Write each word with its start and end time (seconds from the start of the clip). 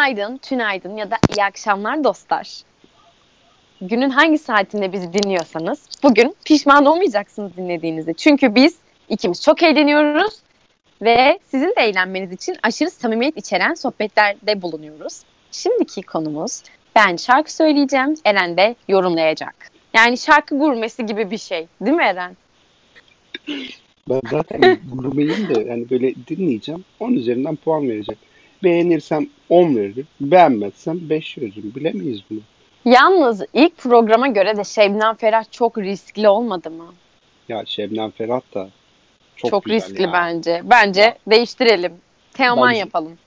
Günaydın, 0.00 0.36
tünaydın 0.36 0.96
ya 0.96 1.10
da 1.10 1.16
iyi 1.36 1.44
akşamlar 1.44 2.04
dostlar. 2.04 2.62
Günün 3.80 4.10
hangi 4.10 4.38
saatinde 4.38 4.92
bizi 4.92 5.12
dinliyorsanız 5.12 5.88
bugün 6.02 6.36
pişman 6.44 6.86
olmayacaksınız 6.86 7.56
dinlediğinizde. 7.56 8.12
Çünkü 8.14 8.54
biz 8.54 8.76
ikimiz 9.08 9.42
çok 9.42 9.62
eğleniyoruz 9.62 10.34
ve 11.02 11.38
sizin 11.44 11.68
de 11.68 11.80
eğlenmeniz 11.80 12.32
için 12.32 12.56
aşırı 12.62 12.90
samimiyet 12.90 13.36
içeren 13.36 13.74
sohbetlerde 13.74 14.62
bulunuyoruz. 14.62 15.22
Şimdiki 15.52 16.02
konumuz 16.02 16.62
ben 16.96 17.16
şarkı 17.16 17.54
söyleyeceğim, 17.54 18.14
Eren 18.24 18.56
de 18.56 18.74
yorumlayacak. 18.88 19.70
Yani 19.94 20.18
şarkı 20.18 20.58
gurmesi 20.58 21.06
gibi 21.06 21.30
bir 21.30 21.38
şey 21.38 21.66
değil 21.80 21.96
mi 21.96 22.04
Eren? 22.04 22.36
Ben 24.08 24.20
zaten 24.30 24.60
gurmeyim 24.92 25.54
de 25.54 25.60
yani 25.60 25.90
böyle 25.90 26.14
dinleyeceğim. 26.28 26.84
10 27.00 27.12
üzerinden 27.12 27.56
puan 27.56 27.88
vereceğim. 27.88 28.18
Beğenirsem 28.62 29.26
10 29.48 29.76
veririm. 29.76 30.06
Beğenmezsem 30.20 31.10
5 31.10 31.38
veririm. 31.38 31.72
Bilemeyiz 31.76 32.20
bunu. 32.30 32.40
Yalnız 32.84 33.42
ilk 33.54 33.78
programa 33.78 34.26
göre 34.28 34.56
de 34.56 34.64
Şebnem 34.64 35.14
Ferah 35.14 35.44
çok 35.50 35.78
riskli 35.78 36.28
olmadı 36.28 36.70
mı? 36.70 36.86
Ya 37.48 37.62
Şebnem 37.66 38.10
Ferah 38.10 38.40
da 38.54 38.68
çok, 39.36 39.50
Çok, 39.50 39.68
riskli 39.68 40.02
ya. 40.02 40.12
bence. 40.12 40.60
Bence 40.64 41.18
değiştirelim. 41.26 41.92
Teoman 42.32 42.68
Bence- 42.68 42.78
yapalım. 42.80 43.18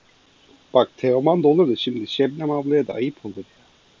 Bak 0.74 0.90
Teoman 0.96 1.42
da 1.42 1.48
olur 1.48 1.68
da 1.68 1.76
şimdi 1.76 2.06
Şebnem 2.06 2.50
ablaya 2.50 2.86
da 2.86 2.92
ayıp 2.92 3.26
olur. 3.26 3.44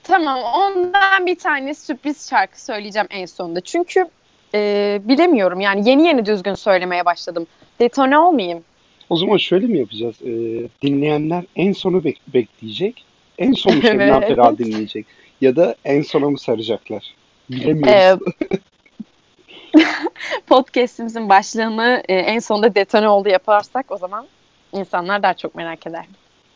Tamam 0.02 0.38
ondan 0.42 1.26
bir 1.26 1.38
tane 1.38 1.74
sürpriz 1.74 2.30
şarkı 2.30 2.64
söyleyeceğim 2.64 3.08
en 3.10 3.26
sonunda. 3.26 3.60
Çünkü 3.60 4.04
e, 4.54 5.00
bilemiyorum 5.04 5.60
yani 5.60 5.88
yeni 5.88 6.06
yeni 6.06 6.26
düzgün 6.26 6.54
söylemeye 6.54 7.04
başladım. 7.04 7.46
Detone 7.80 8.18
olmayayım. 8.18 8.64
O 9.10 9.16
zaman 9.16 9.36
şöyle 9.36 9.66
mi 9.66 9.78
yapacağız? 9.78 10.16
Ee, 10.22 10.68
dinleyenler 10.82 11.44
en 11.56 11.72
sonu 11.72 11.96
bek- 11.96 12.20
bekleyecek. 12.34 13.04
En 13.38 13.52
sonu 13.52 13.74
Şebnem 13.82 14.14
Evet. 14.14 14.28
Ferah 14.28 14.58
dinleyecek. 14.58 15.06
Ya 15.40 15.56
da 15.56 15.74
en 15.84 16.02
sona 16.02 16.30
mı 16.30 16.38
saracaklar? 16.38 17.14
E, 17.50 17.56
Bilemiyoruz. 17.56 18.20
podcast'imizin 20.46 21.28
başlığını 21.28 22.02
e, 22.08 22.14
en 22.14 22.38
sonunda 22.38 22.74
detone 22.74 23.08
oldu 23.08 23.28
yaparsak 23.28 23.90
o 23.90 23.96
zaman 23.96 24.26
insanlar 24.72 25.22
daha 25.22 25.34
çok 25.34 25.54
merak 25.54 25.86
eder. 25.86 26.04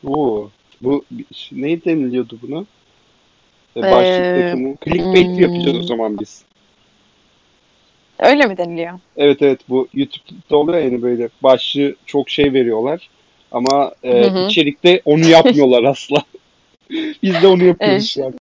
Oo, 0.06 0.50
bu 0.82 1.04
ne 1.52 1.84
deniliyordu 1.84 2.38
buna? 2.42 2.64
Ee, 3.76 3.80
Ee, 3.80 3.92
Başlıktaki 3.92 4.64
bu. 4.64 4.76
Clickbait 4.84 5.26
hmm. 5.26 5.40
yapacağız 5.40 5.78
o 5.78 5.82
zaman 5.82 6.18
biz. 6.18 6.44
Öyle 8.18 8.46
mi 8.46 8.56
deniliyor? 8.56 9.00
Evet 9.16 9.42
evet 9.42 9.60
bu 9.68 9.88
YouTube'da 9.94 10.56
oluyor 10.56 10.78
yani 10.78 11.02
böyle 11.02 11.28
başlığı 11.42 11.94
çok 12.06 12.30
şey 12.30 12.52
veriyorlar 12.52 13.10
ama 13.52 13.92
e, 14.02 14.22
Hı 14.24 14.30
hı. 14.30 14.46
içerikte 14.46 15.02
onu 15.04 15.26
yapmıyorlar 15.26 15.82
asla. 15.90 16.22
Biz 17.22 17.42
de 17.42 17.46
onu 17.46 17.64
yapıyoruz 17.64 17.96
Evet. 17.96 18.04
şu 18.08 18.26
an. 18.26 18.34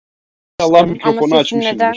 İnşallah 0.60 0.86
mikrofonu 0.86 1.34
açmışımdır. 1.34 1.74
neden? 1.74 1.94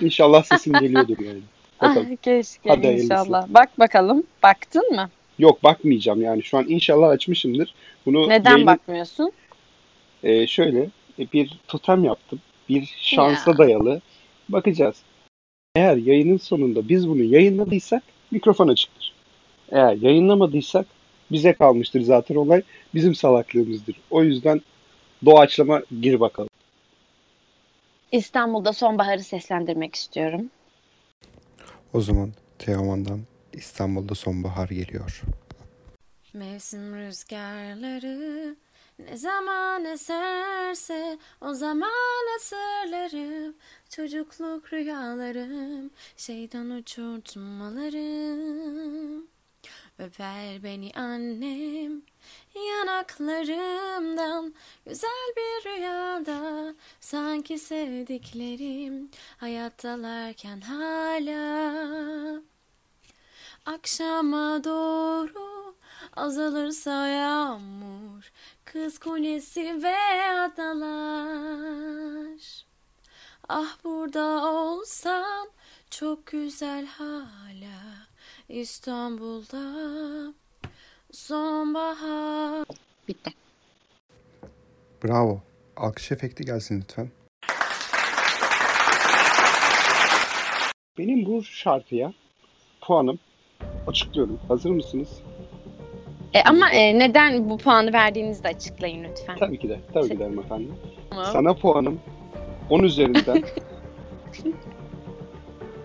İnşallah 0.00 0.42
sesim 0.42 0.72
geliyordur 0.72 1.18
yani. 1.18 1.40
Bakalım. 1.82 2.08
Ah, 2.12 2.16
keşke 2.22 2.68
Hadi 2.70 2.86
hayırlısı. 2.86 3.12
inşallah. 3.12 3.46
Bak 3.48 3.78
bakalım. 3.78 4.22
Baktın 4.42 4.94
mı? 4.94 5.10
Yok 5.38 5.64
bakmayacağım 5.64 6.22
yani 6.22 6.42
şu 6.42 6.58
an 6.58 6.64
inşallah 6.68 7.08
açmışımdır. 7.08 7.74
Bunu 8.06 8.28
Neden 8.28 8.50
yayının- 8.50 8.66
bakmıyorsun? 8.66 9.32
e, 10.22 10.46
şöyle 10.46 10.80
e, 11.18 11.32
bir 11.32 11.58
totem 11.68 12.04
yaptım. 12.04 12.40
Bir 12.68 12.94
şansa 13.00 13.50
Ya. 13.50 13.58
dayalı. 13.58 14.00
Bakacağız. 14.48 14.96
Eğer 15.76 15.96
yayının 15.96 16.36
sonunda 16.36 16.88
biz 16.88 17.08
bunu 17.08 17.22
yayınladıysak 17.22 18.02
mikrofon 18.30 18.68
açıktır. 18.68 19.14
Eğer 19.70 19.92
yayınlamadıysak 19.92 20.86
bize 21.32 21.52
kalmıştır 21.52 22.00
zaten 22.00 22.34
olay. 22.34 22.62
Bizim 22.94 23.14
salaklığımızdır. 23.14 24.00
O 24.10 24.22
yüzden 24.22 24.60
doğaçlama 25.24 25.82
gir 26.00 26.20
bakalım. 26.20 26.48
İstanbul'da 28.12 28.72
sonbaharı 28.72 29.22
seslendirmek 29.22 29.94
istiyorum. 29.94 30.50
O 31.92 32.00
zaman 32.00 32.32
Teoman'dan 32.58 33.20
İstanbul'da 33.52 34.14
sonbahar 34.14 34.68
geliyor. 34.68 35.22
Mevsim 36.34 36.94
rüzgarları 36.94 38.56
zaman 39.16 39.84
eserse 39.84 41.18
o 41.40 41.54
zaman 41.54 41.90
hatırlarım 42.32 43.54
çocukluk 43.88 44.72
rüyalarım 44.72 45.90
şeytan 46.16 46.70
uçurtmalarım. 46.70 49.26
Öper 49.98 50.62
beni 50.62 50.92
annem 50.96 52.02
yanaklarımdan. 52.54 54.54
Güzel 54.86 55.32
bir 55.36 55.70
rüyada 55.70 56.74
sanki 57.00 57.58
sevdiklerim 57.58 59.10
hayattalarken 59.36 60.60
hala. 60.60 62.40
Akşama 63.66 64.64
doğru 64.64 65.55
azalırsa 66.16 67.06
yağmur, 67.06 68.32
kız 68.64 68.98
kulesi 68.98 69.82
ve 69.82 69.96
adalar. 70.30 71.46
Ah 73.48 73.76
burada 73.84 74.50
olsan 74.52 75.48
çok 75.90 76.26
güzel 76.26 76.86
hala 76.86 78.06
İstanbul'da 78.48 79.62
sonbahar. 81.12 82.64
Bitti. 83.08 83.30
Bravo. 85.04 85.40
Alkış 85.76 86.12
efekti 86.12 86.44
gelsin 86.44 86.80
lütfen. 86.80 87.10
Benim 90.98 91.26
bu 91.26 91.44
şarkıya 91.44 92.12
puanım 92.80 93.18
açıklıyorum. 93.86 94.40
Hazır 94.48 94.70
mısınız? 94.70 95.08
E, 96.36 96.42
ama 96.42 96.70
e, 96.70 96.98
neden 96.98 97.50
bu 97.50 97.58
puanı 97.58 97.92
verdiğinizi 97.92 98.44
de 98.44 98.48
açıklayın 98.48 99.04
lütfen. 99.04 99.36
Tabii 99.36 99.58
ki 99.58 99.68
de. 99.68 99.80
Tabii 99.94 100.08
ki 100.08 100.18
de 100.18 100.24
hanımefendi. 100.24 100.68
Tamam. 101.10 101.26
Sana 101.32 101.54
puanım 101.54 102.00
10 102.70 102.82
üzerinden 102.82 103.36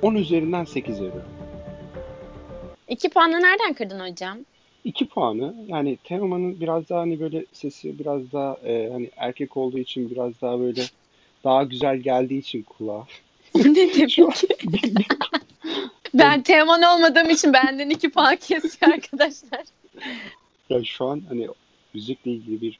10 0.01 0.15
üzerinden 0.15 0.63
8 0.63 0.95
veriyorum. 0.95 1.29
İki 2.87 3.09
puanı 3.09 3.41
nereden 3.41 3.73
kırdın 3.73 4.11
hocam? 4.11 4.37
2 4.83 5.07
puanı 5.07 5.55
yani 5.67 5.97
Teoman'ın 6.03 6.59
biraz 6.59 6.89
daha 6.89 6.99
hani 6.99 7.19
böyle 7.19 7.45
sesi 7.53 7.99
biraz 7.99 8.31
daha 8.31 8.57
e, 8.65 8.89
hani 8.91 9.09
erkek 9.17 9.57
olduğu 9.57 9.79
için 9.79 10.09
biraz 10.09 10.41
daha 10.41 10.59
böyle 10.59 10.81
daha 11.43 11.63
güzel 11.63 11.97
geldiği 11.97 12.39
için 12.39 12.63
kulağa. 12.63 13.05
Ne 13.55 13.75
demek? 13.75 14.17
ben 16.13 16.41
Teoman 16.41 16.81
olmadığım 16.81 17.29
için 17.29 17.53
benden 17.53 17.89
iki 17.89 18.09
puan 18.09 18.35
kesiyor 18.35 18.93
arkadaşlar. 18.93 19.61
Yani 20.71 20.85
şu 20.85 21.05
an 21.05 21.21
hani 21.29 21.47
müzikle 21.93 22.31
ilgili 22.31 22.61
bir 22.61 22.79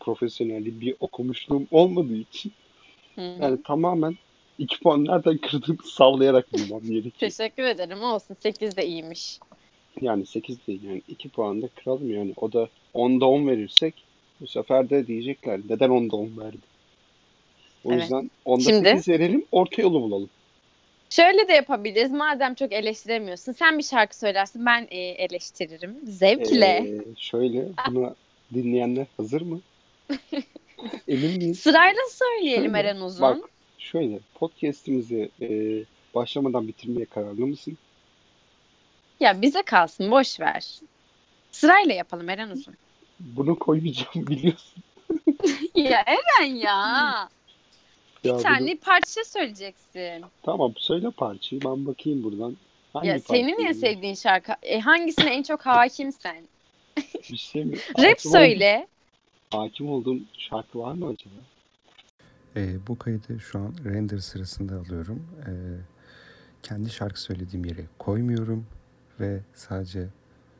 profesyonellik, 0.00 0.80
bir 0.80 0.94
okumuşluğum 1.00 1.66
olmadığı 1.70 2.16
için 2.16 2.52
Hı 3.14 3.20
yani 3.20 3.62
tamamen 3.62 4.16
2 4.58 4.80
puan 4.80 5.04
nereden 5.04 5.38
kırdığımı 5.38 5.78
sallayarak 5.84 6.52
bulmam 6.52 6.80
gerekiyor. 6.82 7.12
Teşekkür 7.18 7.62
ederim. 7.62 8.02
Olsun. 8.02 8.36
8 8.40 8.76
de 8.76 8.86
iyiymiş. 8.86 9.38
Yani 10.00 10.26
8 10.26 10.66
değil 10.66 10.82
yani 10.82 11.02
2 11.08 11.28
puan 11.28 11.62
da 11.62 11.68
kıralım 11.68 12.14
yani. 12.14 12.32
O 12.36 12.52
da 12.52 12.68
10'da 12.94 13.26
10 13.26 13.46
verirsek 13.46 13.94
bu 14.40 14.46
sefer 14.46 14.90
de 14.90 15.06
diyecekler 15.06 15.60
neden 15.68 15.90
10'da 15.90 16.16
10 16.16 16.36
verdi. 16.38 16.56
O 17.84 17.92
Evet. 17.92 18.02
yüzden 18.02 18.30
10'da 18.46 18.60
Şimdi- 18.70 18.88
8 18.88 19.08
verelim 19.08 19.44
orta 19.52 19.82
yolu 19.82 20.02
bulalım. 20.02 20.30
Şöyle 21.10 21.48
de 21.48 21.52
yapabiliriz. 21.52 22.10
Madem 22.10 22.54
çok 22.54 22.72
eleştiremiyorsun. 22.72 23.52
Sen 23.52 23.78
bir 23.78 23.82
şarkı 23.82 24.18
söylersin. 24.18 24.66
Ben 24.66 24.86
e, 24.90 24.98
eleştiririm. 24.98 25.96
Zevkle. 26.04 26.66
Ee, 26.66 27.04
şöyle 27.16 27.68
buna 27.90 28.14
dinleyenler 28.54 29.06
hazır 29.16 29.40
mı? 29.40 29.60
Emin 31.08 31.36
miyiz? 31.36 31.58
Sırayla 31.58 32.02
söyleyelim 32.10 32.74
Eren 32.74 33.00
Uzun. 33.00 33.22
Bak 33.22 33.38
şöyle 33.78 34.18
podcast'imizi 34.34 35.30
e, 35.40 35.48
başlamadan 36.14 36.68
bitirmeye 36.68 37.04
kararlı 37.04 37.46
mısın? 37.46 37.78
Ya 39.20 39.42
bize 39.42 39.62
kalsın. 39.62 40.10
Boş 40.10 40.40
ver. 40.40 40.66
Sırayla 41.50 41.94
yapalım 41.94 42.28
Eren 42.28 42.50
Uzun. 42.50 42.74
Bunu 43.20 43.58
koymayacağım 43.58 44.26
biliyorsun. 44.26 44.82
ya 45.74 46.04
Eren 46.06 46.54
ya. 46.54 47.28
Bir 48.24 48.28
Ya 48.28 48.34
bunu- 48.34 48.42
tane 48.42 48.76
parça 48.76 49.24
söyleyeceksin. 49.24 50.24
Tamam 50.42 50.72
söyle 50.76 51.10
parçayı 51.10 51.62
ben 51.64 51.86
bakayım 51.86 52.22
buradan. 52.22 52.56
Hangi 52.92 53.08
ya 53.08 53.20
senin 53.20 53.66
en 53.66 53.72
sevdiğin 53.72 54.14
şarkı. 54.14 54.52
E, 54.62 54.80
hangisine 54.80 55.30
en 55.34 55.42
çok 55.42 55.60
hakimsen? 55.66 56.44
Bir 57.32 57.36
şey 57.36 57.64
mi? 57.64 57.76
Rap 57.98 58.04
Hakim 58.04 58.30
söyle. 58.30 58.86
Olduğum, 59.52 59.62
hakim 59.62 59.90
olduğum 59.90 60.18
şarkı 60.38 60.78
var 60.78 60.92
mı 60.92 61.06
acaba? 61.06 61.34
Ee, 62.56 62.86
bu 62.88 62.98
kaydı 62.98 63.40
şu 63.40 63.58
an 63.58 63.74
render 63.84 64.18
sırasında 64.18 64.74
alıyorum. 64.76 65.26
Ee, 65.46 65.50
kendi 66.62 66.90
şarkı 66.90 67.20
söylediğim 67.22 67.64
yere 67.64 67.84
koymuyorum 67.98 68.66
ve 69.20 69.40
sadece 69.54 70.06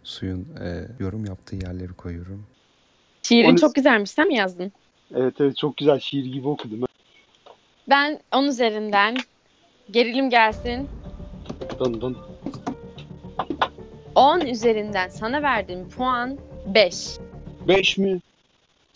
suyun 0.04 0.48
e, 0.60 0.86
yorum 1.00 1.24
yaptığı 1.24 1.56
yerleri 1.56 1.92
koyuyorum. 1.92 2.46
Şiirin 3.22 3.48
Onu- 3.50 3.58
çok 3.58 3.74
güzelmiş. 3.74 4.10
Sen 4.10 4.26
mi 4.28 4.34
yazdın? 4.36 4.72
Evet 5.14 5.34
evet 5.40 5.56
çok 5.56 5.76
güzel 5.76 6.00
şiir 6.00 6.24
gibi 6.24 6.48
okudum. 6.48 6.80
Ben 7.90 8.20
10 8.32 8.44
üzerinden 8.44 9.16
gerilim 9.90 10.30
gelsin. 10.30 10.88
Dın 11.78 12.00
dın. 12.00 12.16
10 14.14 14.40
üzerinden 14.40 15.08
sana 15.08 15.42
verdiğim 15.42 15.88
puan 15.90 16.38
5. 16.66 17.06
5 17.68 17.98
mi? 17.98 18.20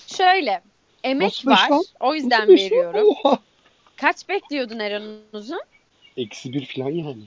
Şöyle 0.07 0.63
emek 1.05 1.23
Nasıl 1.27 1.51
beş 1.51 1.59
var. 1.59 1.71
lan? 1.71 1.83
O 2.01 2.15
yüzden 2.15 2.49
beş 2.49 2.63
veriyorum. 2.63 3.09
Oha! 3.25 3.39
Kaç 3.97 4.29
bekliyordun 4.29 4.79
Eren 4.79 5.03
Uzun? 5.33 5.61
Eksi 6.17 6.53
bir 6.53 6.67
falan 6.67 6.91
yani. 6.91 7.23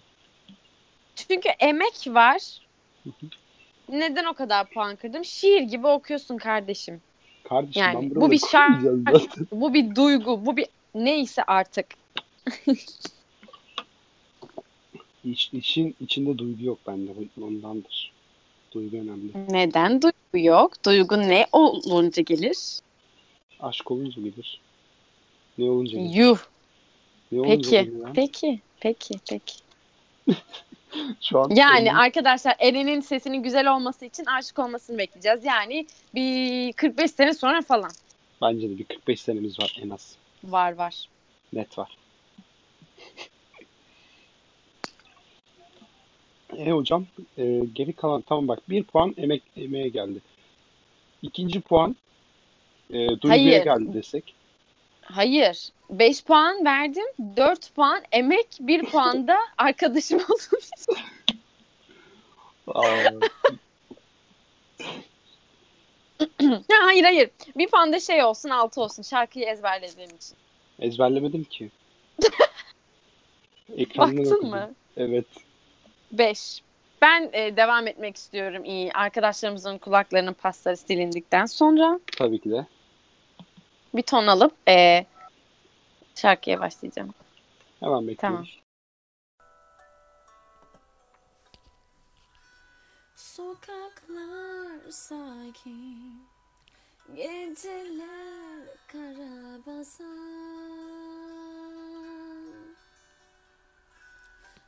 Çünkü 1.15 1.49
emek 1.59 2.07
var. 2.07 2.41
Neden 3.89 4.25
o 4.25 4.33
kadar 4.33 4.69
puan 4.69 4.95
kırdım? 4.95 5.25
Şiir 5.25 5.61
gibi 5.61 5.87
okuyorsun 5.87 6.37
kardeşim. 6.37 7.01
Kardeşim 7.43 7.81
Yani 7.81 8.15
ben 8.15 8.21
bu 8.21 8.31
bir 8.31 8.39
şarkı. 8.39 8.81
koymayacağım 8.83 9.03
zaten. 9.11 9.47
Bu 9.51 9.73
bir 9.73 9.95
duygu, 9.95 10.45
bu 10.45 10.57
bir 10.57 10.65
neyse 11.05 11.43
artık. 11.43 11.85
İş, 15.25 15.53
işin 15.53 15.95
içinde 16.01 16.37
duygu 16.37 16.63
yok 16.63 16.79
bende. 16.87 17.11
Ondandır. 17.41 18.11
Duygu 18.71 18.97
önemli. 18.97 19.31
Neden 19.49 20.01
duygu 20.01 20.47
yok? 20.47 20.85
Duygu 20.85 21.17
ne 21.17 21.47
olunca 21.51 22.21
gelir? 22.21 22.57
Aşk 23.59 23.91
olunca 23.91 24.21
gelir. 24.21 24.61
Ne 25.57 25.69
olunca 25.69 25.97
gelir? 25.97 26.13
Yuh. 26.13 26.37
Ne 27.31 27.39
olunca 27.41 27.55
Peki. 27.55 27.69
gelir? 27.69 28.13
Peki. 28.13 28.59
Peki. 28.79 29.13
Peki. 29.29 29.53
Şu 31.21 31.39
an 31.39 31.49
Yani 31.49 31.93
arkadaşlar 31.93 32.55
Eren'in 32.59 33.01
sesinin 33.01 33.43
güzel 33.43 33.75
olması 33.75 34.05
için 34.05 34.25
aşık 34.25 34.59
olmasını 34.59 34.97
bekleyeceğiz. 34.97 35.45
Yani 35.45 35.87
bir 36.15 36.73
45 36.73 37.11
sene 37.11 37.33
sonra 37.33 37.61
falan. 37.61 37.91
bence 38.41 38.69
de 38.69 38.77
bir 38.77 38.83
45 38.83 39.21
senemiz 39.21 39.59
var 39.59 39.77
en 39.83 39.89
az. 39.89 40.15
Var 40.43 40.71
var. 40.71 41.07
Net 41.53 41.77
var. 41.77 41.97
E 46.57 46.71
hocam 46.71 47.05
e, 47.37 47.59
geri 47.73 47.93
kalan 47.93 48.21
tamam 48.21 48.47
bak 48.47 48.69
bir 48.69 48.83
puan 48.83 49.13
emek 49.17 49.43
emeğe 49.57 49.87
geldi. 49.89 50.19
İkinci 51.21 51.61
puan 51.61 51.95
e, 52.89 52.93
duyguya 53.07 53.29
Hayır. 53.31 53.63
geldi 53.63 53.93
desek. 53.93 54.33
Hayır. 55.01 55.69
5 55.89 56.23
puan 56.23 56.65
verdim. 56.65 57.05
4 57.37 57.75
puan 57.75 58.03
emek, 58.11 58.47
1 58.59 58.85
puan 58.85 59.27
da 59.27 59.37
arkadaşım. 59.57 60.19
Aa, 62.67 62.87
Ha, 62.87 63.09
hayır 66.71 67.03
hayır. 67.03 67.29
Bir 67.57 67.67
puan 67.67 67.93
da 67.93 67.99
şey 67.99 68.23
olsun 68.23 68.49
6 68.49 68.81
olsun. 68.81 69.03
Şarkıyı 69.03 69.45
ezberlediğim 69.45 70.09
için. 70.15 70.37
ezberlemedim 70.79 71.43
ki. 71.43 71.71
Ekrandan 73.77 74.17
Baktın 74.17 74.33
okudum. 74.35 74.49
mı? 74.49 74.73
Evet. 74.97 75.25
5. 76.11 76.61
Ben 77.01 77.29
e, 77.33 77.57
devam 77.57 77.87
etmek 77.87 78.15
istiyorum 78.15 78.65
iyi. 78.65 78.91
Arkadaşlarımızın 78.93 79.77
kulaklarının 79.77 80.33
pasları 80.33 80.77
silindikten 80.77 81.45
sonra 81.45 81.99
Tabii 82.17 82.39
ki 82.41 82.49
de. 82.51 82.65
bir 83.93 84.01
ton 84.01 84.27
alıp 84.27 84.53
e, 84.69 85.05
şarkıya 86.15 86.59
başlayacağım. 86.59 87.13
Hemen 87.79 88.07
bekliyoruz. 88.07 88.59
Sokaklar 93.15 94.46
sakin. 94.91 96.27
Geceler 97.15 98.67
karabasan 98.87 100.07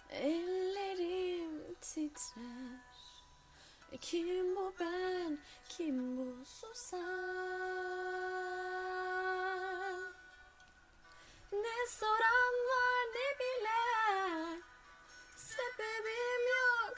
Ellerim 0.09 1.75
titrer. 1.81 2.89
Kim 4.01 4.55
bu 4.55 4.73
ben, 4.79 5.39
kim 5.69 6.17
bu 6.17 6.45
susan 6.45 6.99
Ne 11.51 11.87
soran 11.89 12.53
var 12.69 13.07
ne 13.15 13.39
bilen? 13.39 14.63
Sebebim 15.35 16.43
yok 16.47 16.97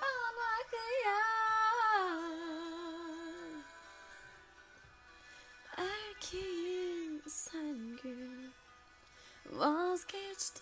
bana 0.00 0.70
kıyan 0.70 1.31
silent 7.32 8.02
girl 8.02 8.52
was 9.58 10.04
catched 10.04 10.60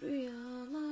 to 0.00 0.06
realize. 0.06 0.89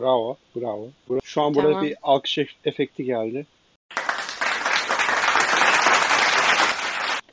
Bravo, 0.00 0.36
bravo. 0.56 0.88
Bra- 1.10 1.20
Şu 1.24 1.42
an 1.42 1.54
buraya 1.54 1.72
Tamam. 1.72 1.84
bir 1.84 1.96
alkış 2.02 2.38
ef- 2.38 2.54
efekti 2.64 3.04
geldi. 3.04 3.46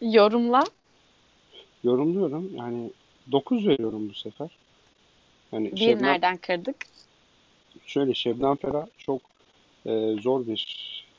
Yorumla. 0.01 0.63
Yorumluyorum. 1.84 2.51
Yani 2.56 2.92
9 3.32 3.68
veriyorum 3.68 4.10
bu 4.10 4.13
sefer. 4.13 4.50
Yani 5.51 5.72
Bir 5.72 5.78
Şebnem, 5.78 6.04
nereden 6.04 6.38
kırdık? 6.38 6.75
şöyle 7.86 8.13
Şebnem 8.13 8.56
Ferah 8.56 8.86
çok 8.98 9.22
e, 9.86 10.16
zor 10.22 10.48
bir 10.48 10.66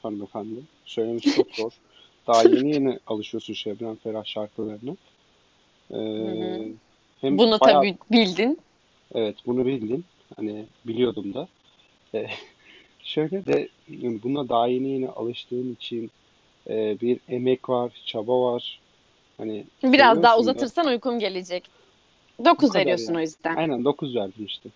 hanımefendi. 0.03 0.61
Söylemesi 0.85 1.35
çok 1.37 1.51
zor. 1.55 1.71
Daha 2.27 2.43
yeni 2.43 2.75
yeni 2.75 2.99
alışıyorsun 3.07 3.55
Şebnem 3.55 3.97
Ferah 3.97 4.25
şarkılarına. 4.25 4.97
E, 5.91 5.97
hı. 5.97 6.69
hem 7.21 7.39
Bunu 7.39 7.61
bayağı- 7.61 7.81
tabii 7.81 7.97
bildin. 8.11 8.59
Evet 9.15 9.37
bunu 9.47 9.67
bildim. 9.67 10.05
Hani 10.37 10.67
biliyordum 10.87 11.35
da. 11.35 11.49
E, 12.15 12.27
şöyle 13.05 13.47
de 13.47 13.69
buna 14.25 14.49
daha 14.49 14.67
yeni 14.67 14.89
yeni 14.89 15.09
alıştığım 15.09 15.73
için 15.73 16.11
e, 16.71 17.01
bir 17.01 17.21
emek 17.29 17.69
var, 17.69 18.03
çaba 18.07 18.41
var. 18.41 18.81
Hani 19.39 19.65
Biraz 19.83 20.23
daha 20.23 20.37
seviyorsun 20.37 20.47
da. 20.47 20.51
uzatırsan 20.51 20.87
uykum 20.87 21.19
gelecek. 21.19 21.69
9 22.45 22.69
kadar 22.69 22.81
veriyorsun 22.81 23.07
yani. 23.13 23.19
o 23.19 23.21
yüzden. 23.21 23.57
Aynen 23.57 23.85
9 23.85 24.17
verdim 24.17 24.45
işte. 24.45 24.69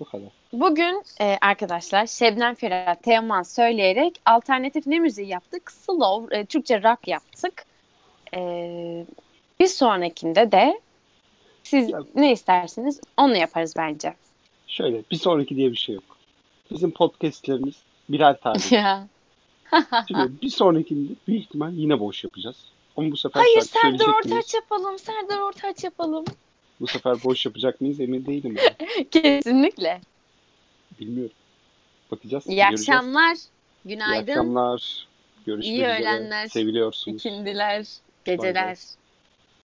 Bu 0.00 0.04
kadar. 0.04 0.28
Bugün 0.52 1.02
e, 1.20 1.36
arkadaşlar 1.42 2.06
Şebnem 2.06 2.54
Ferah 2.54 2.94
Teoman 2.94 3.42
söyleyerek 3.42 4.20
alternatif 4.26 4.86
ne 4.86 4.98
müziği 4.98 5.28
yaptık? 5.28 5.70
Slow, 5.72 6.38
e, 6.38 6.46
Türkçe 6.46 6.82
rock 6.82 7.08
yaptık. 7.08 7.64
E, 8.34 8.38
bir 9.60 9.66
sonrakinde 9.66 10.52
de 10.52 10.80
siz 11.62 11.90
Ya- 11.90 12.02
ne 12.14 12.32
istersiniz 12.32 13.00
onu 13.18 13.36
yaparız 13.36 13.74
bence. 13.78 14.14
Şöyle 14.72 15.02
bir 15.10 15.16
sonraki 15.16 15.56
diye 15.56 15.70
bir 15.72 15.76
şey 15.76 15.94
yok. 15.94 16.04
Bizim 16.70 16.90
podcastlerimiz 16.90 17.74
birer 18.08 18.40
tane. 18.40 18.58
Ya. 18.70 19.08
Şimdi 20.08 20.32
bir 20.42 20.48
sonrakinde 20.50 21.12
büyük 21.28 21.42
ihtimal 21.42 21.72
yine 21.72 22.00
boş 22.00 22.24
yapacağız. 22.24 22.56
Ama 22.96 23.10
bu 23.10 23.16
sefer 23.16 23.40
Hayır 23.40 23.60
Serdar? 23.60 24.06
Ortaç 24.06 24.54
yapalım. 24.54 24.98
Serdar 24.98 25.38
Ortaç 25.38 25.84
yapalım. 25.84 26.24
Bu 26.80 26.86
sefer 26.86 27.24
boş 27.24 27.46
yapacak 27.46 27.80
mıyız 27.80 28.00
emin 28.00 28.26
değilim 28.26 28.56
ben. 28.56 29.04
Kesinlikle. 29.10 30.00
Bilmiyorum. 31.00 31.32
Bakacağız. 32.10 32.46
İyi 32.46 32.56
göreceğiz. 32.56 32.88
akşamlar. 32.88 33.34
İyi 33.36 33.88
Günaydın. 33.88 34.30
akşamlar. 34.32 35.06
Görüşmek 35.46 35.68
İyi 35.72 35.76
üzere. 35.76 35.98
öğlenler. 36.00 36.46
Seviliyorsunuz. 36.46 37.16
İkindiler. 37.26 37.86
Geceler. 38.24 38.78